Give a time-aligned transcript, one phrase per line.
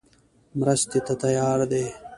[0.59, 1.85] مرستې ته تیار دی.